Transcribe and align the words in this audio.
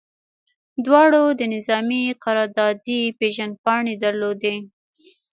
دواړو 0.85 1.23
د 1.39 1.41
نظامي 1.53 2.03
قراردادي 2.23 3.01
پیژندپاڼې 3.19 3.93
درلودې 4.03 4.55